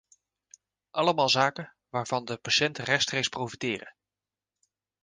[0.91, 3.93] Allemaal zaken waarvan de patiënten rechtstreeks profiteren.